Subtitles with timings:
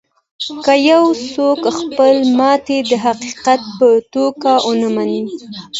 [0.65, 1.03] که يو
[1.33, 5.21] څوک خپله ماتې د حقيقت په توګه و نه مني.